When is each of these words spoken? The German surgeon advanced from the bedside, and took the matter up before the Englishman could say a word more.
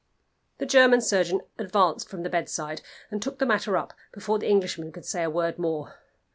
The 0.57 0.65
German 0.65 1.01
surgeon 1.01 1.41
advanced 1.59 2.09
from 2.09 2.23
the 2.23 2.29
bedside, 2.31 2.81
and 3.11 3.21
took 3.21 3.37
the 3.37 3.45
matter 3.45 3.77
up 3.77 3.93
before 4.11 4.39
the 4.39 4.49
Englishman 4.49 4.91
could 4.91 5.05
say 5.05 5.21
a 5.21 5.29
word 5.29 5.59
more. 5.59 5.93